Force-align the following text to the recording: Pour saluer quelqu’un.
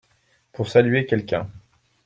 Pour 0.51 0.67
saluer 0.67 1.05
quelqu’un. 1.05 1.47